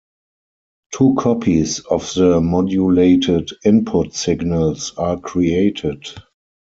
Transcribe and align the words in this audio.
Two 0.95 1.13
copies 1.19 1.81
of 1.81 2.11
the 2.15 2.41
modulated 2.41 3.49
input 3.63 4.15
signals 4.15 4.95
are 4.97 5.19
created. 5.19 6.07